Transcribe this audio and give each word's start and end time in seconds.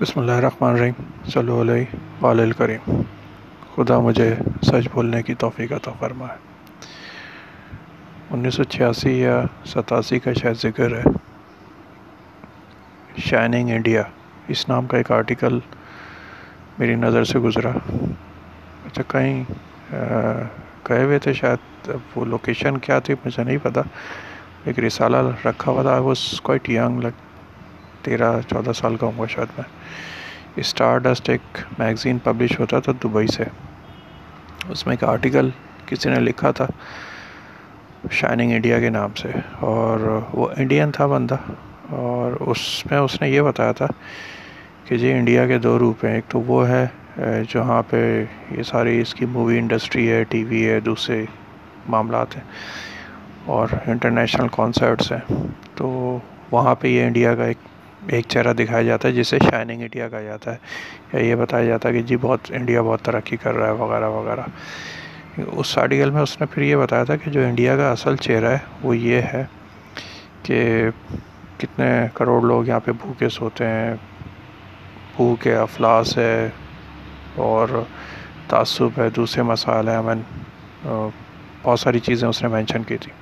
بسم 0.00 0.20
اللہ 0.20 0.32
الرحمن 0.32 0.72
الرحیم، 0.72 1.02
صلی 1.26 1.50
اللہ 1.50 1.72
علیہ 1.72 1.84
وآلہ 2.24 2.42
الکریم۔ 2.42 3.02
خدا 3.74 4.00
مجھے 4.00 4.34
سچ 4.62 4.88
بولنے 4.92 5.22
کی 5.22 5.34
توفیق 5.34 5.72
عطا 5.72 5.90
فرمائے۔ 5.98 6.38
انیس 8.30 8.54
سو 8.54 8.64
چھیاسی 8.64 9.20
یا 9.20 9.42
ستاسی 9.64 10.18
کا 10.18 10.32
شاید 10.32 10.56
ذکر 10.56 10.96
ہے۔ 10.96 11.02
شائننگ 13.18 13.70
انڈیا، 13.70 14.02
اس 14.48 14.68
نام 14.68 14.86
کا 14.86 14.96
ایک 14.96 15.12
آرٹیکل 15.12 15.58
میری 16.78 16.94
نظر 16.94 17.24
سے 17.24 17.38
گزرا۔ 17.38 17.70
اچھا 18.86 19.02
کہیں 19.08 19.44
گئے 20.88 21.04
ہوئے 21.04 21.18
تھے 21.18 21.32
شاید؟ 21.32 21.90
وہ 22.16 22.24
لوکیشن 22.24 22.78
کیا 22.78 22.98
تھی 22.98 23.14
مجھے 23.24 23.44
نہیں 23.44 23.58
پتا۔ 23.62 23.80
ایک 24.64 24.78
رسالہ 24.78 25.16
رکھا 25.44 25.70
ہوا 25.70 25.82
تھا 25.82 25.98
واز 25.98 26.40
کوائٹ 26.40 26.70
ینگ 26.70 27.00
لگ 27.00 27.25
تیرہ 28.06 28.40
چودہ 28.48 28.72
سال 28.72 28.96
کا 28.96 29.06
ہوں 29.06 29.18
گا 29.18 29.26
شاید 29.26 29.48
میں۔ 29.58 29.68
اسٹار 30.56 30.98
ڈسٹ 30.98 31.30
ایک 31.30 31.58
میگزین 31.78 32.18
پبلش 32.18 32.60
ہوتا 32.60 32.80
تھا 32.80 32.92
دبئی 33.04 33.26
سے۔ 33.26 33.44
اس 34.68 34.86
میں 34.86 34.92
ایک 34.92 35.04
آرٹیکل 35.04 35.50
کسی 35.86 36.10
نے 36.10 36.20
لکھا 36.20 36.50
تھا 36.50 36.66
شائننگ 38.10 38.52
انڈیا 38.52 38.80
کے 38.80 38.90
نام 38.90 39.14
سے۔ 39.14 39.28
اور 39.60 40.20
وہ 40.32 40.48
انڈین 40.56 40.90
تھا 40.90 41.06
بندہ۔ 41.06 41.36
اور 41.90 42.32
اس 42.40 42.86
میں 42.90 42.98
اس 42.98 43.20
نے 43.20 43.28
یہ 43.28 43.40
بتایا 43.40 43.72
تھا 43.72 43.86
کہ 44.84 44.96
جی 44.96 45.12
انڈیا 45.12 45.46
کے 45.46 45.58
دو 45.58 45.78
روپ 45.78 46.04
ہیں۔ 46.04 46.14
ایک 46.14 46.24
تو 46.28 46.40
وہ 46.40 46.68
ہے 46.68 46.86
جہاں 47.48 47.82
پہ 47.90 48.24
یہ 48.50 48.62
ساری 48.62 49.00
اس 49.00 49.14
کی 49.14 49.26
مووی 49.26 49.58
انڈسٹری 49.58 50.10
ہے 50.10 50.24
ٹی 50.24 50.44
وی 50.44 50.68
ہے، 50.68 50.80
دوسرے 50.80 51.24
معاملات 51.88 52.36
ہیں۔ 52.36 52.44
اور 53.44 53.68
انٹرنیشنل 53.86 54.46
کانسرٹس 54.52 55.12
ہیں۔ 55.12 55.36
تو 55.74 56.18
وہاں 56.50 56.74
پہ 56.74 56.88
یہ 56.88 57.04
انڈیا 57.06 57.34
کا 57.34 57.44
ایک 57.44 57.58
ایک 58.08 58.24
چہرہ 58.28 58.52
دکھایا 58.52 58.82
جاتا 58.82 59.08
ہے 59.08 59.12
جسے 59.12 59.38
شائننگ 59.50 59.82
انڈیا 59.82 60.08
کہا 60.08 60.20
جاتا 60.20 60.52
ہے۔ 60.52 60.56
یا 61.12 61.20
یہ 61.20 61.34
بتایا 61.34 61.64
جاتا 61.64 61.88
ہے 61.88 61.94
کہ 61.94 62.02
جی 62.02 62.16
بہت 62.16 62.40
انڈیا 62.48 62.82
بہت 62.82 63.02
ترقی 63.02 63.36
کر 63.36 63.54
رہا 63.54 63.66
ہے 63.66 63.72
وغیرہ 63.72 64.08
وغیرہ۔ 64.08 64.40
اس 65.52 65.78
آرٹیکل 65.78 66.10
میں 66.10 66.22
اس 66.22 66.40
نے 66.40 66.46
پھر 66.46 66.62
یہ 66.62 66.76
بتایا 66.76 67.04
تھا 67.04 67.16
کہ 67.16 67.30
جو 67.30 67.40
انڈیا 67.40 67.76
کا 67.76 67.90
اصل 67.92 68.16
چہرہ 68.16 68.48
ہے 68.48 68.58
وہ 68.82 68.96
یہ 68.96 69.20
ہے 69.20 69.44
کہ 70.42 70.88
کتنے 71.58 72.06
کروڑ 72.14 72.42
لوگ 72.42 72.66
یہاں 72.66 72.80
پہ 72.80 72.92
بھوکے 72.92 73.28
سوتے 73.28 73.66
ہیں، 73.66 73.94
بھوک 75.16 75.46
ہے، 75.46 75.56
افلاس 75.56 76.18
ہے 76.18 76.48
اور 77.34 77.82
تعصب 78.48 78.88
ہے، 78.98 79.10
دوسرے 79.10 79.42
مسائل 79.42 79.88
ہیں۔ 79.88 79.96
امن 79.96 80.20
بہت 81.62 81.80
ساری 81.80 81.98
چیزیں 81.98 82.28
اس 82.28 82.42
نے 82.42 82.48
مینشن 82.48 82.82
کی 82.82 82.96
تھی 82.96 83.12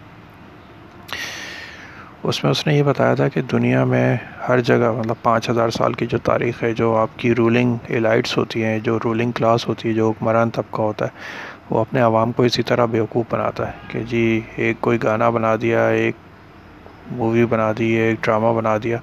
اس 2.28 2.42
میں 2.44 2.50
اس 2.50 2.66
نے 2.66 2.74
یہ 2.74 2.82
بتایا 2.82 3.14
تھا 3.14 3.28
کہ 3.28 3.40
دنیا 3.42 3.84
میں 3.84 4.16
ہر 4.48 4.60
جگہ 4.60 4.90
مطلب 4.96 5.16
پانچ 5.22 5.48
ہزار 5.50 5.70
سال 5.70 5.92
کی 5.92 6.06
جو 6.06 6.18
تاریخ 6.24 6.62
ہے، 6.62 6.72
جو 6.72 6.94
آپ 6.96 7.18
کی 7.18 7.34
رولنگ 7.34 7.76
ایلائٹس 7.88 8.36
ہوتی 8.38 8.62
ہیں، 8.64 8.78
جو 8.78 8.98
رولنگ 9.04 9.32
کلاس 9.32 9.66
ہوتی 9.68 9.88
ہے 9.88 9.94
جو 9.94 10.08
حکمران 10.10 10.50
طبقہ 10.50 10.82
ہوتا 10.82 11.04
ہے، 11.04 11.10
وہ 11.70 11.80
اپنے 11.80 12.00
عوام 12.00 12.32
کو 12.32 12.42
اسی 12.42 12.62
طرح 12.62 12.86
بیوقوف 12.86 13.26
بناتا 13.30 13.66
ہے 13.66 13.72
کہ 13.88 14.02
جی 14.08 14.40
ایک 14.56 14.76
کوئی 14.80 15.02
گانا 15.02 15.30
بنا 15.30 15.54
دیا، 15.62 15.86
ایک 15.88 16.14
مووی 17.10 17.44
بنا 17.46 17.70
دی، 17.78 17.90
ایک 17.92 18.24
ڈرامہ 18.24 18.52
بنا 18.56 18.76
دیا 18.82 18.98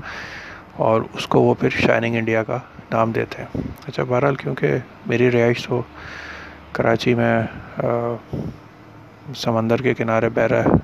اور 0.78 1.02
اس 1.14 1.28
کو 1.28 1.42
وہ 1.42 1.54
پھر 1.60 1.70
شائننگ 1.70 2.16
انڈیا 2.16 2.44
کا 2.44 2.58
نام 2.92 3.12
دیتے 3.12 3.42
ہیں۔ 3.42 3.62
اچھا 3.88 4.04
بہرحال 4.04 4.36
کیونکہ 4.36 4.78
میری 5.06 5.32
رہائش 5.32 5.66
تو 5.68 5.82
کراچی 6.72 7.14
میں 7.16 7.42
سمندر 9.36 9.82
کے 9.82 9.94
کنارے 9.94 10.30
بہرا 10.30 10.64
ہے 10.64 10.80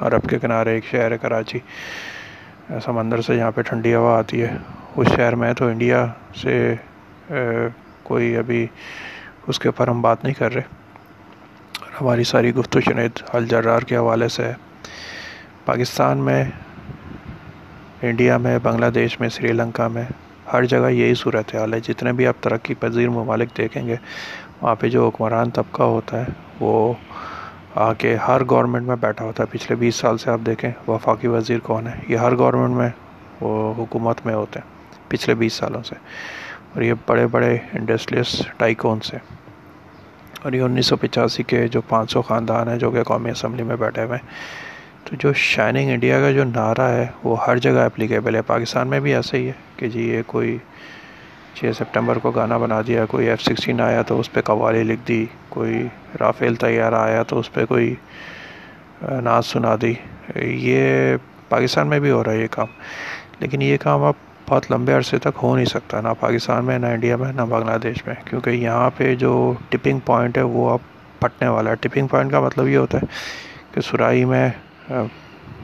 عرب 0.00 0.28
کے 0.28 0.38
کنارے 0.38 0.74
ایک 0.74 0.84
شہر 0.90 1.12
ہے 1.12 1.18
کراچی۔ 1.18 1.58
سمندر 2.84 3.20
سے 3.20 3.34
یہاں 3.34 3.50
پہ 3.54 3.62
ٹھنڈی 3.62 3.94
ہوا 3.94 4.18
آتی 4.18 4.42
ہے۔ 4.42 4.56
اس 4.96 5.08
شہر 5.16 5.34
میں 5.34 5.52
تو 5.52 5.66
انڈیا 5.66 6.06
سے 6.42 6.74
کوئی 8.02 8.36
ابھی 8.36 8.66
اس 9.46 9.58
کے 9.58 9.68
اوپر 9.68 9.88
ہم 9.88 10.00
بات 10.02 10.24
نہیں 10.24 10.34
کر 10.34 10.54
رہے۔ 10.54 10.62
ہماری 12.00 12.24
ساری 12.24 12.54
گفت 12.54 12.76
و 12.76 12.80
شنید 12.80 13.10
الجرار 13.32 13.82
کے 13.82 13.96
حوالے 13.96 14.28
سے 14.28 14.44
ہے۔ 14.44 14.54
پاکستان 15.64 16.18
میں، 16.18 16.44
انڈیا 18.02 18.36
میں، 18.36 18.58
بنگلہ 18.62 18.86
دیش 18.86 19.20
میں، 19.20 19.28
سری 19.28 19.52
لنکا 19.52 19.88
میں 19.88 20.04
ہر 20.52 20.64
جگہ 20.64 20.90
یہی 20.90 21.14
صورت 21.14 21.54
حال 21.54 21.74
ہے۔ 21.74 21.80
جتنے 21.80 22.12
بھی 22.12 22.26
آپ 22.26 22.34
ترقی 22.40 22.74
پذیر 22.74 23.08
ممالک 23.08 23.56
دیکھیں 23.56 23.86
گے، 23.86 23.96
وہاں 24.60 24.74
پہ 24.74 24.88
جو 24.88 25.06
حکمران 25.08 25.50
طبقہ 25.50 25.82
ہوتا 25.82 26.20
ہے، 26.20 26.26
وہ 26.60 26.92
آ 27.74 27.92
کے 27.92 28.16
ہر 28.16 28.40
گورنمنٹ 28.50 28.86
میں 28.86 28.96
بیٹھا 29.00 29.24
ہوتا 29.24 29.42
ہے۔ 29.42 29.48
پچھلے 29.52 29.76
بیس 29.76 29.94
سال 29.94 30.18
سے 30.18 30.30
آپ 30.30 30.40
دیکھیں 30.46 30.70
وفاقی 30.88 31.28
وزیر 31.28 31.58
کون 31.58 31.86
ہے؟ 31.86 31.92
یہ 32.08 32.16
ہر 32.16 32.36
گورنمنٹ 32.36 32.70
میں 32.70 32.88
وہ 33.40 33.74
حکومت 33.78 34.16
میں 34.24 34.34
ہوتے 34.34 34.60
ہیں۔ 34.60 34.74
پچھلے 35.08 35.34
بیس 35.34 35.52
سالوں 35.52 35.82
سے۔ 35.82 35.94
اور 36.74 36.82
یہ 36.82 36.94
بڑے 37.06 37.26
بڑے 37.26 37.54
انڈسٹریس 37.54 38.42
ٹائکون 38.56 39.00
سے 39.00 39.16
اور 40.42 40.52
یہ 40.52 40.62
انیس 40.62 40.86
سو 40.86 40.96
پچاسی 40.96 41.42
کے 41.42 41.68
جو 41.68 41.80
پانچ 41.80 42.12
سو 42.12 42.22
خاندان 42.22 42.68
ہیں 42.68 42.76
جو 42.76 42.90
کہ 42.90 43.02
قومی 43.02 43.30
اسمبلی 43.30 43.62
میں 43.62 43.76
بیٹھے 43.76 44.04
ہوئے 44.04 44.18
ہیں۔ 44.18 44.28
تو 45.04 45.16
جو 45.18 45.32
شائننگ 45.32 45.90
انڈیا 45.90 46.20
کا 46.20 46.32
جو 46.32 46.44
نعرہ 46.44 46.88
ہے 46.88 47.06
وہ 47.24 47.46
ہر 47.46 47.56
جگہ 47.56 47.84
اپلیکیبل 47.84 48.34
ہے۔ 48.34 48.42
پاکستان 48.42 48.88
میں 48.88 49.00
بھی 49.00 49.14
ایسا 49.14 49.36
ہی 49.36 49.46
ہے 49.46 49.52
کہ 49.76 49.88
جی 49.88 50.08
یہ 50.08 50.22
کوئی 50.26 50.58
چھ 51.54 51.70
سپٹمبر 51.74 52.18
کو 52.18 52.30
گانا 52.30 52.58
بنا 52.58 52.80
دیا، 52.86 53.06
کوئی 53.06 53.28
ایف 53.28 53.40
سکسٹین 53.40 53.80
آیا 53.80 54.02
تو 54.02 54.20
اس 54.20 54.32
پہ 54.32 54.40
قوالی 54.40 54.82
لکھ 54.82 55.08
دی، 55.08 55.26
کوئی 55.48 55.88
رافیل 56.20 56.54
طیارہ 56.54 56.94
آیا 56.94 57.22
تو 57.22 57.38
اس 57.38 57.52
پہ 57.52 57.64
کوئی 57.64 57.94
نعت 59.02 59.44
سنا 59.44 59.74
دی۔ 59.82 59.94
یہ 60.36 61.16
پاکستان 61.48 61.86
میں 61.86 62.00
بھی 62.00 62.10
ہو 62.10 62.24
رہا 62.24 62.32
ہے 62.32 62.38
یہ 62.38 62.46
کام۔ 62.50 62.66
لیکن 63.40 63.62
یہ 63.62 63.76
کام 63.76 64.04
اب 64.04 64.14
بہت 64.48 64.70
لمبے 64.70 64.92
عرصے 64.92 65.18
تک 65.18 65.38
ہو 65.42 65.54
نہیں 65.56 65.64
سکتا، 65.64 66.00
نہ 66.00 66.08
پاکستان 66.20 66.64
میں، 66.64 66.78
نہ 66.78 66.86
انڈیا 66.86 67.16
میں، 67.16 67.32
نہ 67.32 67.42
بنگلہ 67.42 67.78
دیش 67.82 68.06
میں۔ 68.06 68.14
کیونکہ 68.24 68.50
یہاں 68.50 68.90
پہ 68.96 69.14
جو 69.14 69.54
ٹپنگ 69.68 69.98
پوائنٹ 69.98 70.38
ہے 70.38 70.42
وہ 70.42 70.70
اب 70.70 70.78
پھٹنے 71.20 71.48
والا 71.48 71.70
ہے۔ 71.70 71.74
ٹپنگ 71.80 72.06
پوائنٹ 72.06 72.30
کا 72.32 72.40
مطلب 72.40 72.68
یہ 72.68 72.76
ہوتا 72.76 72.98
ہے 72.98 73.06
کہ 73.72 73.80
سرائی 73.80 74.24
میں 74.24 74.48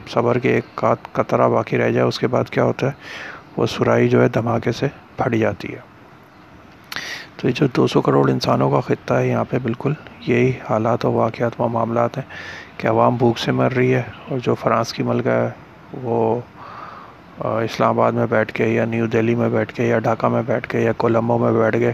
صبر 0.09 0.37
کے 0.39 0.53
ایک 0.55 0.85
قطرہ 1.11 1.47
باقی 1.49 1.77
رہ 1.77 1.91
جائے، 1.91 2.07
اس 2.07 2.19
کے 2.19 2.27
بعد 2.27 2.49
کیا 2.49 2.63
ہوتا 2.63 2.87
ہے؟ 2.87 2.91
وہ 3.57 3.65
سرائی 3.65 4.09
جو 4.09 4.21
ہے 4.21 4.27
دھماکے 4.27 4.71
سے 4.71 4.87
پھٹ 5.17 5.35
جاتی 5.35 5.73
ہے۔ 5.73 5.79
تو 7.37 7.47
یہ 7.47 7.53
جو 7.53 7.67
دو 7.75 7.87
سو 7.87 8.01
کروڑ 8.01 8.29
انسانوں 8.29 8.69
کا 8.71 8.79
خطہ 8.79 9.13
ہے، 9.13 9.27
یہاں 9.27 9.45
پہ 9.49 9.57
بالکل 9.63 9.93
یہی 10.27 10.51
حالات 10.69 11.05
و 11.05 11.11
واقعات 11.11 11.59
و 11.59 11.67
معاملات 11.67 12.17
ہیں 12.17 12.25
کہ 12.77 12.87
عوام 12.87 13.15
بھوک 13.17 13.37
سے 13.39 13.51
مر 13.51 13.71
رہی 13.71 13.93
ہے 13.93 14.01
اور 14.29 14.39
جو 14.39 14.55
فرانس 14.55 14.93
کی 14.93 15.03
ملکہ 15.03 15.29
ہے، 15.29 15.49
وہ 16.03 16.39
اسلام 17.37 17.99
آباد 17.99 18.11
میں 18.11 18.25
بیٹھ 18.29 18.53
کے 18.53 18.67
یا 18.67 18.85
نیو 18.85 19.05
دہلی 19.05 19.35
میں 19.35 19.49
بیٹھ 19.49 19.73
کے 19.73 19.87
یا 19.87 19.99
ڈھاکہ 19.99 20.27
میں 20.27 20.41
بیٹھ 20.45 20.67
کے 20.67 20.79
یا 20.79 20.91
کولمبو 20.97 21.37
میں 21.37 21.51
بیٹھ 21.51 21.77
کے 21.79 21.91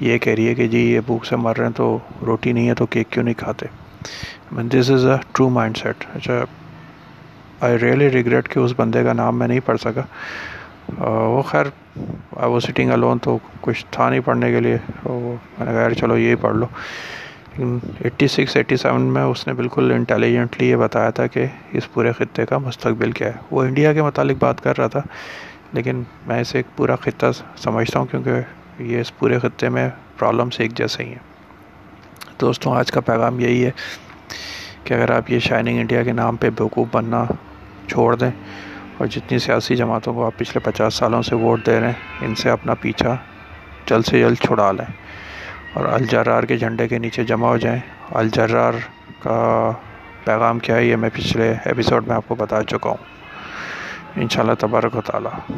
یہ 0.00 0.18
کہہ 0.18 0.32
رہی 0.32 0.48
ہے 0.48 0.54
کہ 0.54 0.66
جی 0.68 0.78
یہ 0.78 1.00
بھوک 1.06 1.26
سے 1.26 1.36
مر 1.36 1.56
رہے 1.56 1.66
ہیں 1.66 1.72
تو 1.72 1.98
روٹی 2.26 2.52
نہیں 2.52 2.68
ہے 2.68 2.74
تو 2.74 2.86
کیک 2.86 3.10
کیوں 3.10 3.24
نہیں 3.24 3.34
کھاتے؟ 3.34 3.66
This 4.52 4.90
is 4.90 5.06
a 5.06 5.16
true 5.32 5.48
mindset 5.76 6.04
اچھا 6.14 6.44
آئی 7.60 7.78
ریئلی 7.78 8.10
ریگریٹ 8.10 8.48
کہ 8.48 8.58
اس 8.58 8.72
بندے 8.76 9.04
کا 9.04 9.12
نام 9.12 9.38
میں 9.38 9.48
نہیں 9.48 9.60
پڑھ 9.64 9.78
سکا۔ 9.80 10.02
وہ 10.98 11.42
خیر 11.42 11.66
آئی 12.36 12.50
وہ 12.50 12.60
سٹنگ 12.60 12.90
الون 12.90 13.18
تو 13.18 13.38
کچھ 13.60 13.86
تھا 13.90 14.10
نہیں 14.10 14.20
پڑھنے 14.20 14.52
کے 14.52 14.60
لیے 14.60 14.76
میں 15.04 15.40
نے 15.58 15.64
کہا، 15.64 15.80
یار، 15.80 15.90
چلو 15.90 16.18
یہی 16.18 16.34
پڑھ 16.34 16.56
لو۔ 16.56 16.66
لیکن 17.50 17.78
ایٹی 18.00 18.28
سکس 18.28 18.56
ایٹی 18.56 18.76
سیون 18.76 19.02
میں 19.02 19.22
اس 19.22 19.46
نے 19.46 19.52
بالکل 19.52 19.92
انٹیلیجنٹلی 19.92 20.70
یہ 20.70 20.76
بتایا 20.76 21.10
تھا 21.10 21.26
کہ 21.26 21.46
اس 21.72 21.92
پورے 21.92 22.12
خطے 22.12 22.46
کا 22.46 22.58
مستقبل 22.58 23.12
کیا 23.12 23.26
ہے۔ 23.26 23.32
وہ 23.50 23.62
انڈیا 23.62 23.92
کے 23.92 24.02
متعلق 24.02 24.36
بات 24.38 24.62
کر 24.62 24.78
رہا 24.78 24.86
تھا، 24.86 25.00
لیکن 25.72 26.02
میں 26.26 26.40
اسے 26.40 26.58
ایک 26.58 26.76
پورا 26.76 26.96
خطہ 26.96 27.26
سمجھتا 27.56 27.98
ہوں 27.98 28.06
کیونکہ 28.06 28.30
یہ 28.78 29.00
اس 29.00 29.18
پورے 29.18 29.38
خطے 29.38 29.68
میں 29.68 29.90
پرابلمس 30.18 30.60
ایک 30.60 30.74
جیسے 30.74 31.02
ہی 31.02 31.08
ہیں۔ 31.08 31.30
دوستوں، 32.40 32.76
آج 32.76 32.92
کا 32.92 33.00
پیغام 33.00 33.40
یہی 33.40 33.64
ہے 33.64 33.70
کہ 34.84 34.94
اگر 34.94 35.10
آپ 35.10 35.30
یہ 35.30 35.38
شائننگ 35.38 35.78
انڈیا 35.78 36.02
کے 36.02 36.12
نام 36.12 36.36
پہ 36.36 36.50
بیوقوف 36.50 36.86
بننا 36.92 37.24
چھوڑ 37.88 38.16
دیں 38.16 38.30
اور 39.00 39.08
جتنی 39.08 39.38
سیاسی 39.38 39.76
جماعتوں 39.76 40.14
کو 40.14 40.26
آپ 40.26 40.32
پچھلے 40.36 40.58
پچاس 40.58 40.94
سالوں 40.94 41.22
سے 41.22 41.34
ووٹ 41.34 41.66
دے 41.66 41.80
رہے 41.80 41.86
ہیں، 41.86 42.26
ان 42.26 42.34
سے 42.34 42.50
اپنا 42.50 42.74
پیچھا 42.74 43.16
جلد 43.86 44.04
سے 44.04 44.20
جلد 44.20 44.36
چھڑا 44.38 44.72
لیں۔ 44.72 44.92
اور 45.74 45.84
الجرار 45.84 46.42
کے 46.42 46.56
جھنڈے 46.56 46.88
کے 46.88 46.98
نیچے 46.98 47.24
جمع 47.24 47.48
ہو 47.48 47.56
جائیں۔ 47.56 47.80
الجرار 48.10 48.72
کا 49.22 49.70
پیغام 50.24 50.58
کیا 50.58 50.76
ہے، 50.76 50.84
یہ 50.84 50.96
میں 50.96 51.10
پچھلے 51.12 51.54
ایپیسوڈ 51.64 52.08
میں 52.08 52.16
آپ 52.16 52.28
کو 52.28 52.34
بتا 52.34 52.62
چکا 52.62 52.88
ہوں۔ 52.90 53.04
انشاءاللہ 54.16 54.54
تبارک 54.58 54.96
و 54.96 55.00
تعالیٰ۔ 55.00 55.56